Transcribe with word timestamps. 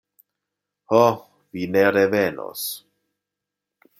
Ho, 0.93 1.01
vi 1.57 1.67
ne 1.75 1.85
revenos... 1.97 2.65